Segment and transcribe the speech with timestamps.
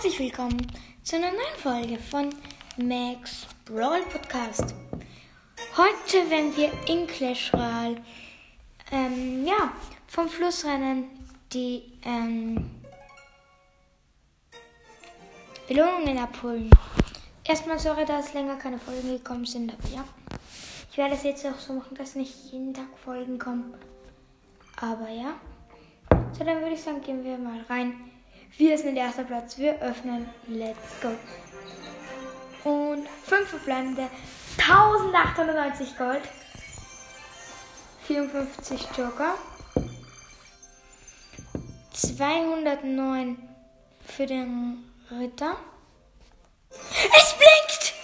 [0.00, 0.64] Herzlich willkommen
[1.02, 2.32] zu einer neuen Folge von
[2.76, 4.72] Max Brawl Podcast.
[5.76, 7.96] Heute werden wir in Clash Royale
[8.92, 9.72] ähm, ja,
[10.06, 11.08] vom Flussrennen
[11.52, 12.70] die ähm,
[15.66, 16.70] Belohnungen abholen.
[17.42, 20.04] Erstmal sorry, dass länger keine Folgen gekommen sind, aber ja.
[20.92, 23.74] Ich werde es jetzt auch so machen, dass nicht jeden Tag Folgen kommen.
[24.80, 25.34] Aber ja.
[26.38, 28.08] So, dann würde ich sagen, gehen wir mal rein.
[28.56, 29.58] Wir sind der erste Platz.
[29.58, 30.28] Wir öffnen.
[30.46, 31.14] Let's go.
[32.68, 34.08] Und 5 verbleibende
[34.58, 36.22] 1890 Gold.
[38.06, 39.34] 54 Joker.
[41.92, 43.36] 209
[44.06, 45.56] für den Ritter.
[46.70, 47.94] Es blinkt!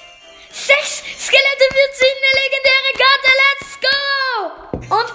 [0.51, 3.30] Sechs Skelette für 10, eine legendäre Karte.
[3.42, 3.95] Let's go!
[4.96, 5.10] Und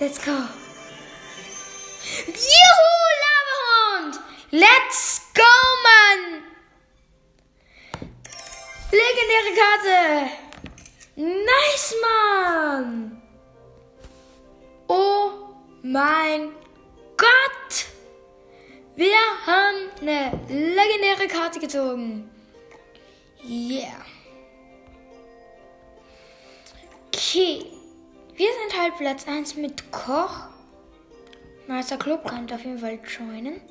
[0.00, 0.36] let's go.
[2.26, 2.91] Juhu!
[4.54, 5.42] Let's go,
[5.82, 6.42] Mann!
[8.90, 10.30] Legendäre Karte!
[11.16, 13.22] Nice, Mann!
[14.88, 15.30] Oh
[15.82, 16.50] mein
[17.16, 17.86] Gott!
[18.94, 22.30] Wir haben eine legendäre Karte gezogen.
[23.42, 24.04] Yeah.
[27.06, 27.64] Okay.
[28.34, 30.48] Wir sind halt Platz 1 mit Koch.
[31.66, 33.62] Meister Club kann auf jeden Fall joinen.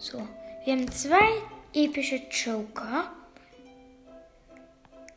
[0.00, 0.18] So,
[0.64, 1.42] wir haben zwei
[1.74, 3.10] epische Joker.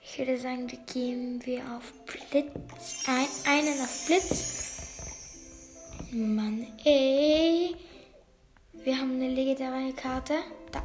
[0.03, 3.07] Ich würde sagen, die geben wir auf Blitz.
[3.07, 5.07] Ein, einen auf Blitz.
[6.11, 7.75] Mann, ey.
[8.73, 10.33] Wir haben eine legendäre Karte.
[10.71, 10.83] Da.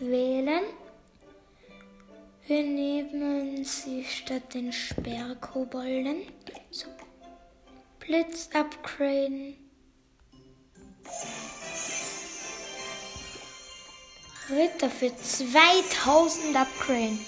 [0.00, 0.64] Wählen.
[2.48, 6.22] Wir nehmen sie statt den Sperrkobolden.
[6.72, 6.88] So.
[8.00, 9.67] Blitz upgraden.
[14.50, 17.20] Ritter für 2000 upgraden.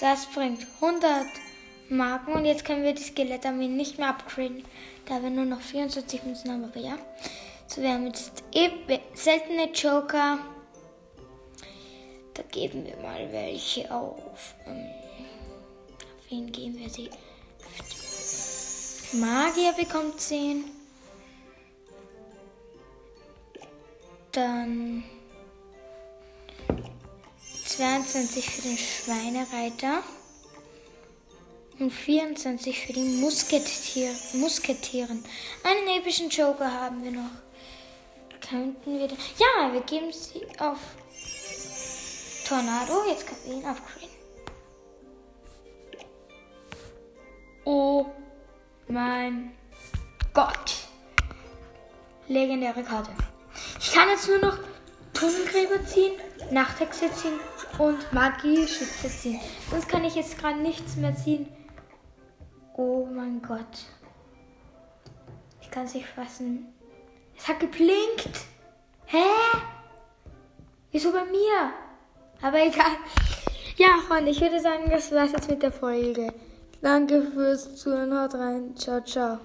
[0.00, 1.26] Das bringt 100
[1.90, 4.64] Marken und jetzt können wir die Skelettarmee nicht mehr upgraden,
[5.06, 6.98] da wir nur noch 24 Münzen haben, aber ja.
[7.66, 8.32] So, wir haben jetzt
[9.14, 10.38] seltene Joker.
[12.32, 14.54] Da geben wir mal welche auf.
[14.66, 14.86] Ähm,
[15.98, 17.10] auf wen geben wir sie?
[19.12, 20.64] Magier bekommt 10.
[24.32, 25.04] Dann
[27.78, 30.02] 22 für den Schweinereiter
[31.78, 35.24] und 24 für die Musketier Musketieren.
[35.62, 37.30] Einen epischen Joker haben wir noch.
[38.40, 40.78] Könnten wir Ja, wir geben sie auf
[42.48, 43.04] Tornado.
[43.08, 44.08] Jetzt können wir ihn upgraden.
[47.64, 48.06] Oh
[48.88, 49.52] mein
[50.34, 50.88] Gott.
[52.26, 53.12] Legendäre Karte.
[53.78, 54.58] Ich kann jetzt nur noch
[55.14, 56.14] Tunnelgräber ziehen,
[56.50, 57.38] Nachthexe ziehen
[57.78, 59.40] und Magie-Schütze ziehen.
[59.70, 61.48] Sonst kann ich jetzt gerade nichts mehr ziehen.
[62.74, 63.86] Oh mein Gott.
[65.60, 66.66] Ich kann es nicht fassen.
[67.36, 68.30] Es hat geblinkt.
[69.06, 69.24] Hä?
[70.90, 71.72] Wieso bei mir?
[72.40, 72.96] Aber egal.
[73.76, 76.32] Ja, Freunde, ich würde sagen, das war's jetzt mit der Folge.
[76.80, 78.18] Danke fürs Zuhören.
[78.18, 78.76] Haut rein.
[78.76, 79.38] Ciao, ciao.